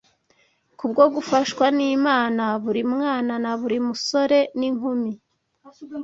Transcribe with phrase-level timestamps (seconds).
[0.79, 5.11] Kubwo gufashwa n’Imana, buri mwana na buri musore n’inkumi